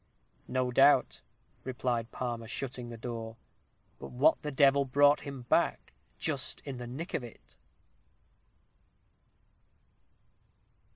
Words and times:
"No 0.47 0.71
doubt," 0.71 1.21
replied 1.63 2.11
Palmer, 2.11 2.47
shutting 2.47 2.89
the 2.89 2.97
door. 2.97 3.37
"But 3.99 4.09
what 4.09 4.41
the 4.41 4.51
devil 4.51 4.83
brought 4.83 5.19
him 5.21 5.43
back, 5.43 5.93
just 6.17 6.59
in 6.61 6.77
the 6.77 6.87
nick 6.87 7.13
of 7.13 7.23
it?" 7.23 7.55